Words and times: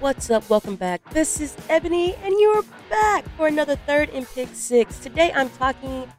What's 0.00 0.30
up? 0.30 0.48
Welcome 0.48 0.76
back. 0.76 1.04
This 1.10 1.42
is 1.42 1.54
Ebony, 1.68 2.14
and 2.24 2.34
you're 2.40 2.64
back 2.88 3.22
for 3.36 3.48
another 3.48 3.76
third 3.76 4.08
in 4.08 4.24
pick 4.24 4.48
six. 4.54 4.98
Today 4.98 5.30
I'm 5.34 5.50
talking 5.50 6.10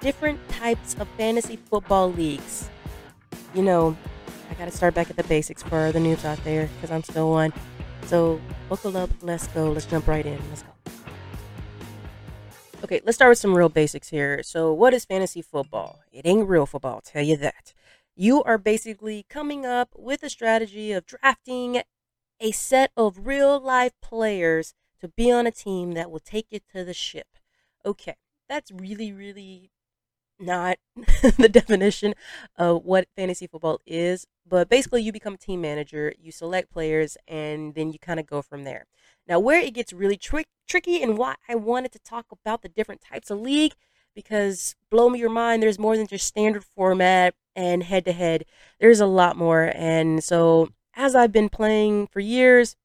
different 0.00 0.40
types 0.48 0.96
of 0.98 1.06
fantasy 1.10 1.54
football 1.54 2.10
leagues. 2.10 2.68
You 3.54 3.62
know, 3.62 3.96
I 4.50 4.54
gotta 4.54 4.72
start 4.72 4.94
back 4.94 5.08
at 5.08 5.14
the 5.14 5.22
basics 5.22 5.62
for 5.62 5.92
the 5.92 6.00
noobs 6.00 6.24
out 6.24 6.42
there 6.42 6.68
because 6.74 6.90
I'm 6.90 7.04
still 7.04 7.30
one. 7.30 7.52
So, 8.06 8.40
buckle 8.68 8.96
up, 8.96 9.10
let's 9.20 9.46
go, 9.46 9.70
let's 9.70 9.86
jump 9.86 10.08
right 10.08 10.26
in. 10.26 10.40
Let's 10.48 10.64
go. 10.64 10.70
Okay, 12.82 13.02
let's 13.04 13.14
start 13.14 13.30
with 13.30 13.38
some 13.38 13.54
real 13.54 13.68
basics 13.68 14.08
here. 14.08 14.42
So, 14.42 14.72
what 14.72 14.94
is 14.94 15.04
fantasy 15.04 15.42
football? 15.42 16.00
It 16.10 16.26
ain't 16.26 16.48
real 16.48 16.66
football, 16.66 16.94
I'll 16.94 17.00
tell 17.02 17.22
you 17.22 17.36
that. 17.36 17.72
You 18.16 18.42
are 18.42 18.58
basically 18.58 19.24
coming 19.28 19.64
up 19.64 19.90
with 19.96 20.24
a 20.24 20.28
strategy 20.28 20.90
of 20.90 21.06
drafting 21.06 21.82
a 22.42 22.50
set 22.52 22.90
of 22.96 23.26
real 23.26 23.60
life 23.60 23.92
players 24.02 24.74
to 25.00 25.08
be 25.08 25.30
on 25.32 25.46
a 25.46 25.52
team 25.52 25.92
that 25.92 26.10
will 26.10 26.20
take 26.20 26.46
you 26.50 26.58
to 26.74 26.84
the 26.84 26.92
ship. 26.92 27.28
Okay, 27.86 28.16
that's 28.48 28.70
really, 28.72 29.12
really 29.12 29.70
not 30.40 30.78
the 31.38 31.48
definition 31.48 32.14
of 32.56 32.84
what 32.84 33.08
fantasy 33.16 33.46
football 33.46 33.80
is, 33.86 34.26
but 34.46 34.68
basically, 34.68 35.02
you 35.02 35.12
become 35.12 35.34
a 35.34 35.38
team 35.38 35.60
manager, 35.60 36.12
you 36.20 36.32
select 36.32 36.70
players, 36.72 37.16
and 37.28 37.74
then 37.74 37.92
you 37.92 37.98
kind 37.98 38.18
of 38.18 38.26
go 38.26 38.42
from 38.42 38.64
there. 38.64 38.86
Now, 39.28 39.38
where 39.38 39.60
it 39.60 39.74
gets 39.74 39.92
really 39.92 40.16
tri- 40.16 40.44
tricky 40.68 41.00
and 41.02 41.16
why 41.16 41.36
I 41.48 41.54
wanted 41.54 41.92
to 41.92 42.00
talk 42.00 42.26
about 42.32 42.62
the 42.62 42.68
different 42.68 43.02
types 43.02 43.30
of 43.30 43.40
league, 43.40 43.74
because 44.14 44.74
blow 44.90 45.08
me 45.08 45.20
your 45.20 45.30
mind, 45.30 45.62
there's 45.62 45.78
more 45.78 45.96
than 45.96 46.08
just 46.08 46.26
standard 46.26 46.64
format 46.64 47.34
and 47.54 47.84
head 47.84 48.04
to 48.06 48.12
head. 48.12 48.44
There's 48.80 49.00
a 49.00 49.06
lot 49.06 49.36
more. 49.36 49.70
And 49.74 50.24
so 50.24 50.70
as 50.94 51.14
I've 51.14 51.32
been 51.32 51.48
playing 51.48 52.08
for 52.08 52.20
years, 52.20 52.76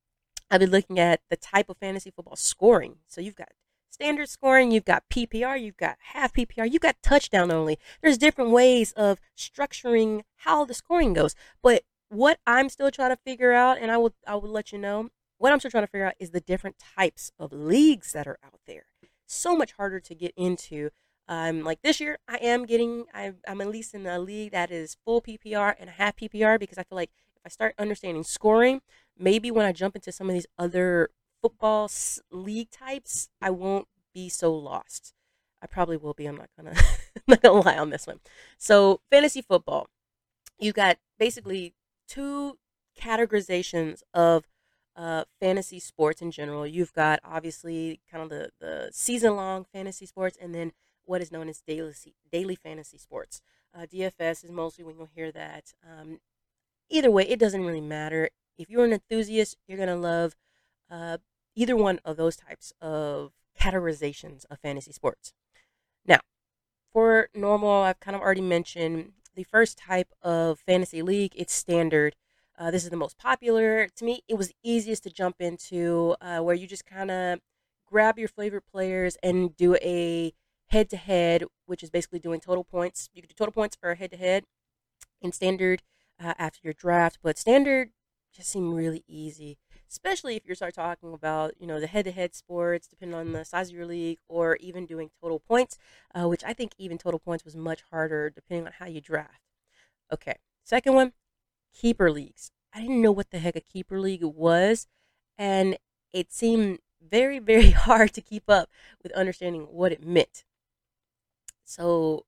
I've 0.50 0.62
been 0.62 0.72
looking 0.72 1.00
at 1.00 1.22
the 1.30 1.38
type 1.38 1.70
of 1.70 1.78
fantasy 1.78 2.12
football 2.12 2.36
scoring. 2.36 2.98
So 3.08 3.22
you've 3.22 3.36
got 3.36 3.50
standard 3.90 4.30
scoring, 4.30 4.72
you've 4.72 4.86
got 4.86 5.10
PPR, 5.10 5.62
you've 5.62 5.78
got 5.78 5.98
half 6.14 6.34
PPR, 6.34 6.72
you've 6.72 6.82
got 6.82 6.96
touchdown 7.02 7.52
only. 7.52 7.80
There's 8.02 8.18
different 8.18 8.52
ways 8.52 8.92
of 8.94 9.20
structuring 9.38 10.22
how 10.38 10.66
the 10.66 10.74
scoring 10.74 11.14
goes. 11.14 11.36
But 11.62 11.84
what 12.10 12.40
I'm 12.46 12.70
still 12.70 12.92
trying 12.92 13.10
to 13.12 13.22
figure 13.26 13.54
out, 13.54 13.78
and 13.80 13.92
I 13.92 13.98
will 13.98 14.14
I 14.26 14.36
will 14.36 14.50
let 14.50 14.72
you 14.72 14.78
know, 14.78 15.10
what 15.38 15.52
I'm 15.52 15.60
still 15.60 15.72
trying 15.72 15.84
to 15.84 15.92
figure 15.92 16.08
out 16.08 16.16
is 16.20 16.32
the 16.32 16.40
different 16.40 16.78
types 16.80 17.32
of 17.40 17.52
leagues 17.52 18.14
that 18.14 18.28
are 18.28 18.40
out 18.44 18.60
there. 18.66 18.86
So 19.26 19.56
much 19.56 19.74
harder 19.74 20.00
to 20.00 20.16
get 20.16 20.34
into. 20.38 20.90
Um, 21.28 21.64
like 21.64 21.82
this 21.82 22.00
year, 22.00 22.20
I 22.30 22.38
am 22.38 22.66
getting, 22.66 23.04
I, 23.14 23.34
I'm 23.46 23.60
at 23.60 23.68
least 23.68 23.94
in 23.94 24.06
a 24.08 24.18
league 24.18 24.54
that 24.54 24.72
is 24.72 24.96
full 25.04 25.22
PPR 25.22 25.76
and 25.78 25.90
half 25.90 26.16
PPR 26.16 26.58
because 26.58 26.78
I 26.78 26.84
feel 26.84 26.96
like 26.96 27.12
I 27.48 27.50
start 27.50 27.76
understanding 27.80 28.26
scoring, 28.26 28.82
maybe 29.18 29.52
when 29.52 29.66
I 29.66 29.72
jump 29.72 29.96
into 29.96 30.12
some 30.12 30.28
of 30.28 30.34
these 30.34 30.48
other 30.60 31.12
football 31.42 31.90
league 32.30 32.70
types, 32.72 33.30
I 33.42 33.52
won't 33.52 33.88
be 34.14 34.28
so 34.28 34.54
lost. 34.54 35.14
I 35.62 35.68
probably 35.68 35.96
will 35.96 36.14
be. 36.14 36.26
I'm 36.26 36.36
not 36.36 36.50
gonna 36.58 36.74
I'm 37.16 37.24
not 37.26 37.42
gonna 37.42 37.62
lie 37.62 37.78
on 37.78 37.90
this 37.90 38.06
one. 38.06 38.20
So 38.58 39.00
fantasy 39.10 39.42
football, 39.42 39.88
you 40.60 40.74
got 40.74 40.98
basically 41.18 41.74
two 42.06 42.58
categorizations 43.02 44.02
of 44.14 44.44
uh, 44.98 45.24
fantasy 45.40 45.80
sports 45.80 46.22
in 46.22 46.32
general. 46.32 46.68
You've 46.68 46.92
got 46.92 47.22
obviously 47.24 48.02
kind 48.12 48.24
of 48.26 48.30
the 48.30 48.50
the 48.60 48.90
season 48.92 49.38
long 49.38 49.66
fantasy 49.72 50.06
sports, 50.06 50.38
and 50.42 50.54
then 50.54 50.74
what 51.06 51.22
is 51.22 51.32
known 51.32 51.48
as 51.48 51.62
daily 51.66 51.94
daily 52.30 52.56
fantasy 52.56 52.98
sports. 52.98 53.42
Uh, 53.74 53.86
DFS 53.86 54.44
is 54.44 54.52
mostly 54.52 54.84
when 54.84 54.98
you'll 54.98 55.10
hear 55.16 55.32
that. 55.32 55.74
Um, 55.82 56.20
either 56.90 57.12
way, 57.12 57.24
it 57.28 57.40
doesn't 57.40 57.66
really 57.66 57.82
matter. 57.82 58.30
If 58.58 58.70
you're 58.70 58.86
an 58.86 58.94
enthusiast, 58.94 59.58
you're 59.68 59.78
gonna 59.78 59.96
love 59.96 60.36
uh, 60.90 61.18
either 61.56 61.76
one 61.76 62.00
of 62.06 62.18
those 62.18 62.36
types 62.36 62.74
of 62.82 63.32
categorizations 63.60 64.46
of 64.50 64.60
fantasy 64.60 64.92
sports. 64.92 65.34
Now, 66.06 66.20
for 66.94 67.30
normal, 67.36 67.84
I've 67.84 68.00
kind 68.00 68.16
of 68.16 68.22
already 68.22 68.42
mentioned 68.42 69.14
the 69.36 69.44
first 69.44 69.78
type 69.78 70.14
of 70.22 70.60
fantasy 70.60 71.02
league. 71.02 71.34
It's 71.36 71.54
standard. 71.54 72.16
Uh, 72.58 72.72
this 72.72 72.84
is 72.84 72.90
the 72.90 72.98
most 72.98 73.18
popular. 73.18 73.88
To 73.96 74.06
me, 74.06 74.22
it 74.28 74.36
was 74.36 74.52
easiest 74.64 75.04
to 75.04 75.12
jump 75.12 75.36
into, 75.40 76.16
uh, 76.22 76.40
where 76.40 76.56
you 76.56 76.66
just 76.68 76.86
kind 76.86 77.12
of 77.12 77.40
grab 77.86 78.18
your 78.18 78.28
favorite 78.28 78.66
players 78.72 79.16
and 79.22 79.56
do 79.56 79.76
a 79.76 80.34
head 80.68 80.90
to 80.90 80.98
head, 80.98 81.44
which 81.66 81.84
is 81.84 81.90
basically 81.90 82.20
doing 82.20 82.40
total 82.40 82.64
points. 82.64 83.10
You 83.14 83.22
can 83.22 83.30
do 83.30 83.36
total 83.36 83.52
points 83.52 83.76
for 83.76 83.92
a 83.92 83.96
head 83.96 84.12
to 84.12 84.18
head. 84.18 84.44
In 85.22 85.32
standard, 85.32 85.82
uh, 86.24 86.34
after 86.38 86.60
your 86.64 86.74
draft, 86.74 87.20
but 87.22 87.38
standard 87.38 87.92
just 88.34 88.50
seem 88.50 88.74
really 88.74 89.04
easy, 89.08 89.58
especially 89.90 90.36
if 90.36 90.44
you 90.48 90.56
start 90.56 90.74
talking 90.76 91.14
about 91.14 91.54
you 91.60 91.68
know 91.68 91.80
the 91.80 91.88
head-to-head 91.88 92.36
sports, 92.36 92.88
depending 92.88 93.18
on 93.18 93.32
the 93.34 93.46
size 93.46 93.70
of 93.70 93.76
your 93.76 93.86
league, 93.86 94.20
or 94.28 94.56
even 94.58 94.86
doing 94.86 95.10
total 95.22 95.40
points, 95.40 95.78
uh, 96.16 96.28
which 96.28 96.44
I 96.44 96.54
think 96.54 96.74
even 96.78 96.98
total 96.98 97.20
points 97.20 97.46
was 97.46 97.56
much 97.56 97.84
harder 97.92 98.30
depending 98.30 98.68
on 98.68 98.74
how 98.80 98.86
you 98.88 99.02
draft. 99.02 99.42
Okay, 100.14 100.36
second 100.64 100.94
one, 100.96 101.14
keeper 101.74 102.12
leagues. 102.12 102.52
I 102.74 102.82
didn't 102.82 103.02
know 103.02 103.12
what 103.12 103.32
the 103.32 103.40
heck 103.40 103.56
a 103.56 103.62
keeper 103.62 104.00
league 104.00 104.24
was, 104.24 104.88
and 105.38 105.78
it 106.14 106.32
seemed 106.34 106.80
very 107.02 107.40
very 107.54 107.72
hard 107.72 108.14
to 108.14 108.22
keep 108.22 108.50
up 108.50 108.70
with 109.04 109.12
understanding 109.14 109.64
what 109.64 109.92
it 109.94 110.04
meant. 110.06 110.46
So 111.66 112.26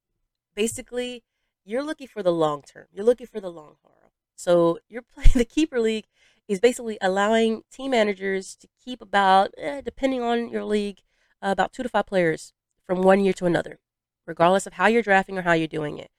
basically 0.56 1.24
you're 1.66 1.84
looking 1.84 2.08
for 2.08 2.24
the 2.24 2.32
long 2.32 2.62
term. 2.62 2.86
You're 2.92 3.06
looking 3.06 3.28
for 3.28 3.40
the 3.40 3.52
long 3.52 3.76
haul. 3.84 4.12
So 4.36 4.80
you're 4.88 5.02
playing 5.02 5.32
the 5.36 5.46
keeper 5.46 5.80
league 5.80 6.06
is 6.48 6.60
basically 6.60 6.98
allowing 7.02 7.64
team 7.72 7.92
managers 7.92 8.56
to 8.56 8.68
keep 8.84 9.02
about, 9.02 9.54
eh, 9.58 9.82
depending 9.82 10.22
on 10.22 10.50
your 10.50 10.64
league, 10.64 11.00
uh, 11.44 11.50
about 11.52 11.74
two 11.74 11.84
to 11.84 11.90
five 11.90 12.08
players 12.08 12.54
from 12.84 13.02
one 13.02 13.20
year 13.20 13.34
to 13.34 13.46
another, 13.46 13.80
regardless 14.26 14.66
of 14.66 14.74
how 14.74 14.88
you're 14.88 15.04
drafting 15.04 15.38
or 15.38 15.44
how 15.44 15.54
you're 15.54 15.68
doing 15.68 16.00
it. 16.00 16.10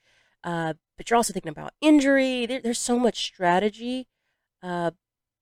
Uh, 0.44 0.74
but 0.96 1.10
you're 1.10 1.16
also 1.16 1.32
thinking 1.32 1.50
about 1.50 1.72
injury. 1.80 2.46
There, 2.46 2.60
there's 2.60 2.78
so 2.78 2.98
much 2.98 3.24
strategy. 3.24 4.06
Uh, 4.62 4.92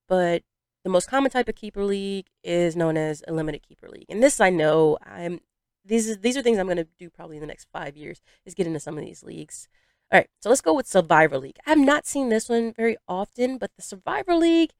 but 0.07 0.43
the 0.83 0.89
most 0.89 1.09
common 1.09 1.29
type 1.31 1.47
of 1.47 1.55
keeper 1.55 1.83
league 1.83 2.27
is 2.43 2.75
known 2.75 2.97
as 2.97 3.23
a 3.27 3.33
limited 3.33 3.61
keeper 3.61 3.89
league, 3.89 4.05
and 4.09 4.23
this 4.23 4.39
I 4.39 4.49
know. 4.49 4.97
I'm 5.05 5.41
these 5.85 6.17
these 6.19 6.37
are 6.37 6.41
things 6.41 6.57
I'm 6.57 6.67
going 6.67 6.77
to 6.77 6.87
do 6.97 7.09
probably 7.09 7.37
in 7.37 7.41
the 7.41 7.47
next 7.47 7.67
five 7.71 7.97
years. 7.97 8.21
Is 8.45 8.53
get 8.53 8.67
into 8.67 8.79
some 8.79 8.97
of 8.97 9.03
these 9.03 9.23
leagues. 9.23 9.67
All 10.11 10.17
right, 10.19 10.29
so 10.39 10.49
let's 10.49 10.61
go 10.61 10.73
with 10.73 10.87
Survivor 10.87 11.37
League. 11.37 11.57
I've 11.67 11.77
not 11.77 12.07
seen 12.07 12.29
this 12.29 12.49
one 12.49 12.73
very 12.73 12.97
often, 13.07 13.59
but 13.59 13.69
the 13.75 13.83
Survivor 13.83 14.33
League 14.35 14.71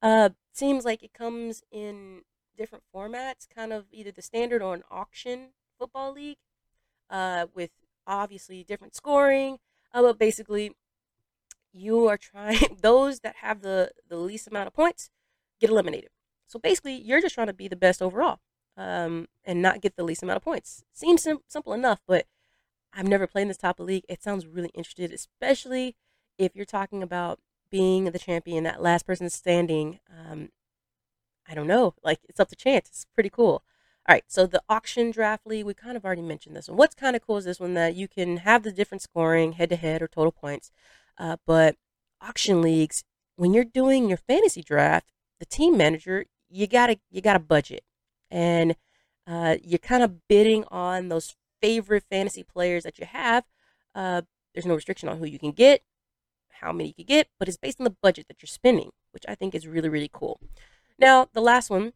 uh, 0.00 0.30
seems 0.54 0.86
like 0.86 1.02
it 1.02 1.12
comes 1.12 1.62
in 1.70 2.22
different 2.56 2.84
formats, 2.94 3.46
kind 3.54 3.74
of 3.74 3.84
either 3.92 4.10
the 4.10 4.22
standard 4.22 4.62
or 4.62 4.72
an 4.72 4.82
auction 4.90 5.50
football 5.78 6.12
league, 6.12 6.38
uh, 7.10 7.46
with 7.54 7.70
obviously 8.06 8.64
different 8.64 8.96
scoring. 8.96 9.58
Uh, 9.92 10.00
but 10.00 10.18
basically, 10.18 10.72
you 11.72 12.06
are 12.08 12.16
trying 12.16 12.78
those 12.82 13.20
that 13.20 13.36
have 13.36 13.60
the 13.60 13.90
the 14.08 14.16
least 14.16 14.48
amount 14.48 14.68
of 14.68 14.74
points 14.74 15.10
get 15.60 15.68
eliminated. 15.70 16.10
So 16.46 16.58
basically, 16.58 16.94
you're 16.94 17.20
just 17.20 17.34
trying 17.34 17.48
to 17.48 17.52
be 17.52 17.68
the 17.68 17.76
best 17.76 18.00
overall, 18.00 18.38
um, 18.76 19.28
and 19.44 19.60
not 19.60 19.82
get 19.82 19.96
the 19.96 20.04
least 20.04 20.22
amount 20.22 20.38
of 20.38 20.44
points. 20.44 20.82
Seems 20.94 21.22
sim- 21.22 21.40
simple 21.46 21.74
enough, 21.74 22.00
but 22.06 22.26
I've 22.92 23.08
never 23.08 23.26
played 23.26 23.42
in 23.42 23.48
this 23.48 23.56
type 23.58 23.80
of 23.80 23.86
league. 23.86 24.04
It 24.08 24.22
sounds 24.22 24.46
really 24.46 24.70
interesting, 24.74 25.12
especially 25.12 25.96
if 26.38 26.56
you're 26.56 26.64
talking 26.64 27.02
about 27.02 27.40
being 27.70 28.04
the 28.04 28.18
champion, 28.18 28.64
that 28.64 28.82
last 28.82 29.06
person 29.06 29.28
standing. 29.30 30.00
Um, 30.10 30.50
I 31.48 31.54
don't 31.54 31.66
know. 31.66 31.94
Like 32.02 32.20
it's 32.28 32.40
up 32.40 32.48
to 32.48 32.56
chance. 32.56 32.88
It's 32.88 33.06
pretty 33.14 33.30
cool. 33.30 33.62
All 34.08 34.14
right, 34.14 34.24
so 34.26 34.46
the 34.46 34.62
auction 34.70 35.10
draft 35.10 35.46
league, 35.46 35.66
we 35.66 35.74
kind 35.74 35.94
of 35.94 36.04
already 36.04 36.22
mentioned 36.22 36.56
this 36.56 36.66
one. 36.68 36.78
What's 36.78 36.94
kind 36.94 37.14
of 37.14 37.26
cool 37.26 37.36
is 37.36 37.44
this 37.44 37.60
one 37.60 37.74
that 37.74 37.94
you 37.94 38.08
can 38.08 38.38
have 38.38 38.62
the 38.62 38.72
different 38.72 39.02
scoring 39.02 39.52
head 39.52 39.68
to 39.68 39.76
head 39.76 40.00
or 40.00 40.08
total 40.08 40.32
points, 40.32 40.72
uh, 41.18 41.36
but 41.46 41.76
auction 42.20 42.62
leagues, 42.62 43.04
when 43.36 43.52
you're 43.52 43.64
doing 43.64 44.08
your 44.08 44.16
fantasy 44.16 44.62
draft, 44.62 45.12
the 45.40 45.44
team 45.44 45.76
manager, 45.76 46.24
you 46.48 46.66
gotta 46.66 46.98
you 47.10 47.20
gotta 47.20 47.38
budget, 47.38 47.84
and 48.30 48.76
uh, 49.26 49.56
you're 49.62 49.78
kind 49.78 50.02
of 50.02 50.26
bidding 50.26 50.64
on 50.70 51.10
those 51.10 51.36
favorite 51.60 52.04
fantasy 52.10 52.42
players 52.42 52.84
that 52.84 52.98
you 52.98 53.06
have. 53.06 53.44
Uh, 53.94 54.22
there's 54.54 54.66
no 54.66 54.74
restriction 54.74 55.08
on 55.08 55.18
who 55.18 55.24
you 55.26 55.38
can 55.38 55.52
get, 55.52 55.82
how 56.60 56.72
many 56.72 56.88
you 56.88 56.94
can 56.94 57.06
get, 57.06 57.28
but 57.38 57.48
it's 57.48 57.56
based 57.56 57.80
on 57.80 57.84
the 57.84 57.96
budget 58.02 58.26
that 58.28 58.42
you're 58.42 58.48
spending, 58.48 58.90
which 59.12 59.24
I 59.28 59.34
think 59.34 59.54
is 59.54 59.66
really, 59.66 59.88
really 59.88 60.10
cool. 60.12 60.40
Now, 60.98 61.28
the 61.32 61.40
last 61.40 61.70
one, 61.70 61.92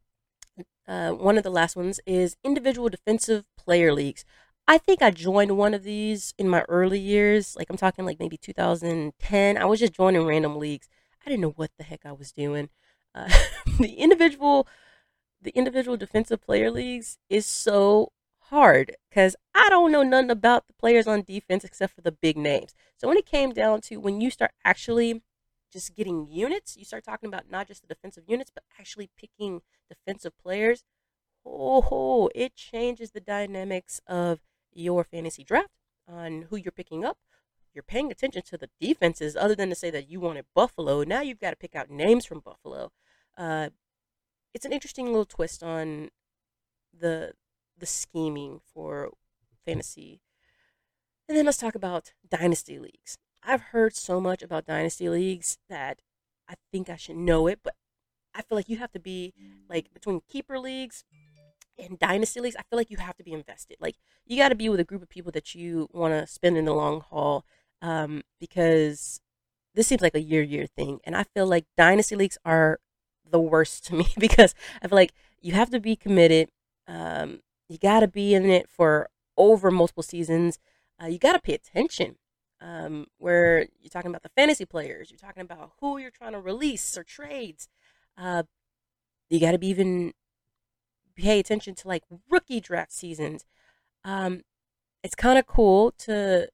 uh, 0.86 1.10
one 1.12 1.36
of 1.36 1.44
the 1.44 1.50
last 1.50 1.76
ones 1.76 2.00
is 2.06 2.36
individual 2.44 2.88
defensive 2.88 3.44
player 3.56 3.92
leagues. 3.92 4.24
I 4.68 4.78
think 4.78 5.02
I 5.02 5.10
joined 5.10 5.56
one 5.56 5.74
of 5.74 5.82
these 5.82 6.34
in 6.38 6.48
my 6.48 6.62
early 6.68 6.98
years. 7.00 7.56
Like 7.56 7.68
I'm 7.68 7.76
talking 7.76 8.04
like 8.04 8.20
maybe 8.20 8.36
2010. 8.36 9.58
I 9.58 9.64
was 9.64 9.80
just 9.80 9.94
joining 9.94 10.24
random 10.24 10.56
leagues. 10.56 10.88
I 11.24 11.30
didn't 11.30 11.42
know 11.42 11.54
what 11.56 11.70
the 11.78 11.84
heck 11.84 12.00
I 12.04 12.12
was 12.12 12.32
doing. 12.32 12.68
Uh, 13.14 13.28
the 13.78 13.94
individual, 13.94 14.66
the 15.40 15.50
individual 15.50 15.96
defensive 15.96 16.40
player 16.40 16.70
leagues 16.70 17.18
is 17.28 17.46
so 17.46 18.12
hard 18.52 18.96
because 19.08 19.34
I 19.54 19.70
don't 19.70 19.90
know 19.90 20.02
nothing 20.02 20.30
about 20.30 20.66
the 20.66 20.74
players 20.74 21.06
on 21.06 21.22
defense 21.22 21.64
except 21.64 21.94
for 21.94 22.02
the 22.02 22.12
big 22.12 22.36
names. 22.36 22.74
So 22.98 23.08
when 23.08 23.16
it 23.16 23.26
came 23.26 23.52
down 23.52 23.80
to 23.82 23.96
when 23.96 24.20
you 24.20 24.30
start 24.30 24.52
actually 24.64 25.22
just 25.72 25.96
getting 25.96 26.28
units, 26.30 26.76
you 26.76 26.84
start 26.84 27.02
talking 27.02 27.28
about 27.28 27.50
not 27.50 27.66
just 27.66 27.80
the 27.80 27.88
defensive 27.88 28.24
units, 28.28 28.50
but 28.54 28.64
actually 28.78 29.10
picking 29.18 29.62
defensive 29.88 30.34
players. 30.40 30.84
Oh, 31.46 32.28
it 32.34 32.54
changes 32.54 33.10
the 33.10 33.20
dynamics 33.20 34.00
of 34.06 34.40
your 34.70 35.02
fantasy 35.02 35.42
draft 35.42 35.70
on 36.06 36.46
who 36.50 36.56
you're 36.56 36.72
picking 36.72 37.04
up. 37.04 37.16
You're 37.74 37.82
paying 37.82 38.12
attention 38.12 38.42
to 38.42 38.58
the 38.58 38.68
defenses, 38.78 39.34
other 39.34 39.54
than 39.54 39.70
to 39.70 39.74
say 39.74 39.90
that 39.90 40.10
you 40.10 40.20
wanted 40.20 40.44
Buffalo. 40.54 41.04
Now 41.04 41.22
you've 41.22 41.40
got 41.40 41.50
to 41.50 41.56
pick 41.56 41.74
out 41.74 41.88
names 41.88 42.26
from 42.26 42.40
Buffalo. 42.40 42.92
Uh, 43.36 43.70
it's 44.52 44.66
an 44.66 44.74
interesting 44.74 45.06
little 45.06 45.24
twist 45.24 45.62
on 45.62 46.10
the 46.92 47.32
the 47.78 47.86
scheming 47.86 48.60
for 48.72 49.10
fantasy. 49.64 50.20
And 51.28 51.36
then 51.36 51.46
let's 51.46 51.58
talk 51.58 51.74
about 51.74 52.12
dynasty 52.28 52.78
leagues. 52.78 53.18
I've 53.42 53.62
heard 53.72 53.96
so 53.96 54.20
much 54.20 54.42
about 54.42 54.66
dynasty 54.66 55.08
leagues 55.08 55.58
that 55.68 56.00
I 56.48 56.54
think 56.70 56.88
I 56.88 56.96
should 56.96 57.16
know 57.16 57.46
it, 57.46 57.60
but 57.62 57.74
I 58.34 58.42
feel 58.42 58.56
like 58.56 58.68
you 58.68 58.78
have 58.78 58.92
to 58.92 59.00
be 59.00 59.32
like 59.68 59.92
between 59.92 60.20
keeper 60.28 60.58
leagues 60.58 61.04
and 61.78 61.98
dynasty 61.98 62.40
leagues. 62.40 62.56
I 62.56 62.62
feel 62.62 62.78
like 62.78 62.90
you 62.90 62.98
have 62.98 63.16
to 63.16 63.24
be 63.24 63.32
invested. 63.32 63.76
Like 63.80 63.96
you 64.26 64.36
got 64.36 64.50
to 64.50 64.54
be 64.54 64.68
with 64.68 64.80
a 64.80 64.84
group 64.84 65.02
of 65.02 65.08
people 65.08 65.32
that 65.32 65.54
you 65.54 65.88
want 65.92 66.12
to 66.14 66.26
spend 66.26 66.56
in 66.56 66.64
the 66.66 66.74
long 66.74 67.00
haul, 67.00 67.44
um, 67.80 68.22
because 68.38 69.20
this 69.74 69.86
seems 69.86 70.02
like 70.02 70.14
a 70.14 70.22
year 70.22 70.42
year 70.42 70.66
thing, 70.66 71.00
and 71.04 71.16
I 71.16 71.24
feel 71.24 71.46
like 71.46 71.66
dynasty 71.76 72.16
leagues 72.16 72.38
are 72.44 72.78
the 73.28 73.40
worst 73.40 73.84
to 73.86 73.94
me 73.94 74.06
because 74.18 74.54
I 74.82 74.88
feel 74.88 74.96
like 74.96 75.12
you 75.40 75.52
have 75.54 75.70
to 75.70 75.80
be 75.80 75.96
committed. 75.96 76.50
Um, 76.86 77.40
you 77.72 77.78
got 77.78 78.00
to 78.00 78.08
be 78.08 78.34
in 78.34 78.44
it 78.44 78.68
for 78.68 79.08
over 79.36 79.70
multiple 79.70 80.02
seasons. 80.02 80.58
Uh, 81.02 81.06
you 81.06 81.18
got 81.18 81.32
to 81.32 81.40
pay 81.40 81.54
attention. 81.54 82.16
Um, 82.60 83.06
where 83.18 83.66
you're 83.80 83.90
talking 83.90 84.10
about 84.10 84.22
the 84.22 84.28
fantasy 84.36 84.64
players, 84.64 85.10
you're 85.10 85.18
talking 85.18 85.40
about 85.40 85.72
who 85.80 85.98
you're 85.98 86.12
trying 86.12 86.30
to 86.30 86.38
release 86.38 86.96
or 86.96 87.02
trades. 87.02 87.68
Uh, 88.16 88.44
you 89.28 89.40
got 89.40 89.50
to 89.50 89.58
be 89.58 89.66
even 89.66 90.12
pay 91.16 91.40
attention 91.40 91.74
to 91.74 91.88
like 91.88 92.04
rookie 92.30 92.60
draft 92.60 92.92
seasons. 92.92 93.44
Um, 94.04 94.42
it's 95.02 95.16
kind 95.16 95.40
of 95.40 95.46
cool 95.46 95.90
to 95.98 96.48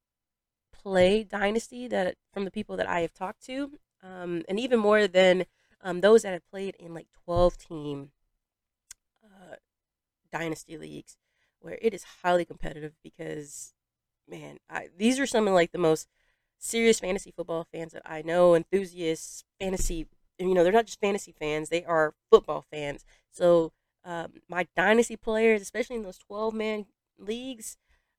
play 0.73 1.25
Dynasty 1.25 1.89
that 1.89 2.15
from 2.33 2.47
the 2.47 2.51
people 2.51 2.79
that 2.79 2.89
I 2.89 3.01
have 3.01 3.13
talked 3.13 3.45
to, 3.47 3.73
um, 4.03 4.45
and 4.49 4.59
even 4.59 4.79
more 4.79 5.07
than 5.09 5.45
um, 5.83 6.01
those 6.01 6.23
that 6.23 6.33
have 6.33 6.49
played 6.51 6.75
in 6.79 6.95
like 6.95 7.09
12 7.27 7.59
team 7.59 8.13
Dynasty 10.33 10.77
leagues, 10.79 11.17
where 11.61 11.79
it 11.83 11.95
is 11.95 12.05
highly 12.23 12.45
competitive 12.45 12.95
because 13.03 13.75
man, 14.29 14.59
I, 14.71 14.89
these 14.97 15.19
are 15.21 15.27
some 15.27 15.49
of 15.49 15.55
like 15.55 15.73
the 15.73 15.79
most 15.79 16.09
serious 16.59 17.01
fantasy 17.01 17.31
football 17.31 17.67
fans 17.73 17.93
that 17.93 18.03
I 18.05 18.23
know, 18.23 18.55
enthusiasts, 18.55 19.45
fantasy. 19.61 20.07
You 20.39 20.55
know, 20.55 20.63
they're 20.63 20.73
not 20.73 20.87
just 20.87 21.01
fantasy 21.01 21.33
fans; 21.33 21.69
they 21.69 21.85
are 21.85 22.15
football 22.31 22.65
fans. 22.71 23.05
So 23.31 23.73
um, 24.05 24.35
my 24.49 24.67
dynasty 24.77 25.17
players, 25.17 25.63
especially 25.63 25.97
in 25.97 26.03
those 26.03 26.19
twelve 26.19 26.55
man 26.55 26.87
leagues, 27.19 27.77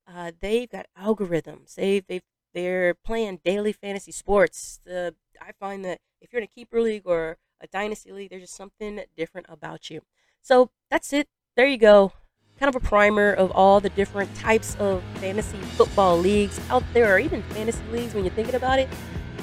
uh, 0.08 0.32
they've 0.40 0.70
got 0.70 0.88
algorithms. 1.00 1.76
They 1.76 2.02
they 2.02 2.22
they're 2.54 2.94
playing 2.94 3.42
daily 3.46 3.74
fantasy 3.74 4.12
sports. 4.12 4.80
The 4.86 5.16
I 5.42 5.52
find 5.60 5.86
that 5.86 6.00
if 6.22 6.34
you're 6.34 6.42
in 6.42 6.46
a 6.46 6.48
keeper 6.48 6.82
league 6.82 7.04
or 7.06 7.38
a 7.62 7.68
dynasty 7.68 8.12
league, 8.12 8.30
there's 8.30 8.44
just 8.44 8.56
something 8.56 9.02
different 9.16 9.48
about 9.50 9.90
you. 9.90 10.02
So 10.42 10.72
that's 10.90 11.14
it. 11.14 11.28
There 11.60 11.68
you 11.68 11.78
go 11.78 12.14
kind 12.58 12.74
of 12.74 12.82
a 12.82 12.88
primer 12.88 13.34
of 13.34 13.52
all 13.52 13.82
the 13.82 13.90
different 13.90 14.34
types 14.34 14.78
of 14.80 15.04
fantasy 15.16 15.58
football 15.76 16.18
leagues 16.18 16.58
out 16.70 16.86
there, 16.94 17.14
or 17.14 17.20
even 17.20 17.44
fantasy 17.52 17.84
leagues 17.92 18.14
when 18.14 18.24
you're 18.24 18.34
thinking 18.34 18.56
about 18.56 18.80
it. 18.80 18.88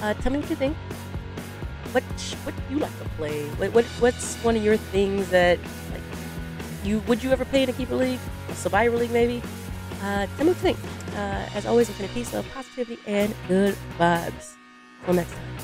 Uh, 0.00 0.14
tell 0.14 0.32
me 0.32 0.38
what 0.38 0.48
you 0.48 0.56
think. 0.56 0.74
What 1.92 2.04
what 2.44 2.54
do 2.56 2.74
you 2.74 2.80
like 2.80 2.98
to 3.02 3.08
play? 3.18 3.44
What, 3.58 3.74
what 3.74 3.84
what's 4.00 4.36
one 4.36 4.56
of 4.56 4.64
your 4.64 4.78
things 4.78 5.28
that 5.28 5.58
like 5.92 6.00
you 6.84 7.00
would 7.00 7.22
you 7.22 7.32
ever 7.32 7.44
play 7.44 7.64
in 7.64 7.68
a 7.68 7.74
keeper 7.74 7.96
league, 7.96 8.20
a 8.48 8.54
survivor 8.54 8.96
league 8.96 9.12
maybe? 9.12 9.42
Uh, 10.00 10.26
tell 10.38 10.46
me 10.46 10.52
what 10.52 10.64
you 10.64 10.72
think. 10.72 10.78
Uh, 11.16 11.44
as 11.54 11.66
always, 11.66 11.90
a 11.90 12.08
piece 12.14 12.32
of 12.32 12.48
positivity 12.54 12.98
and 13.06 13.34
good 13.46 13.76
vibes. 13.98 14.54
Until 15.00 15.16
next 15.16 15.32
time. 15.32 15.56